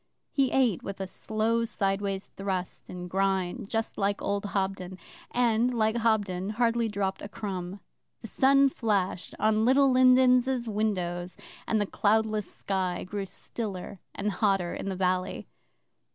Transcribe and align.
He 0.31 0.49
ate 0.49 0.81
with 0.81 0.99
a 0.99 1.05
slow 1.05 1.63
sideways 1.63 2.31
thrust 2.35 2.89
and 2.89 3.07
grind, 3.07 3.69
just 3.69 3.99
like 3.99 4.19
old 4.19 4.45
Hobden, 4.45 4.97
and, 5.29 5.71
like 5.75 5.97
Hobden, 5.97 6.49
hardly 6.57 6.87
dropped 6.87 7.21
a 7.21 7.29
crumb. 7.29 7.79
The 8.21 8.27
sun 8.27 8.69
flashed 8.69 9.35
on 9.37 9.63
Little 9.63 9.91
Lindens' 9.91 10.67
windows, 10.67 11.37
and 11.67 11.79
the 11.79 11.85
cloudless 11.85 12.51
sky 12.51 13.03
grew 13.03 13.27
stiller 13.27 13.99
and 14.15 14.31
hotter 14.31 14.73
in 14.73 14.89
the 14.89 14.95
valley. 14.95 15.45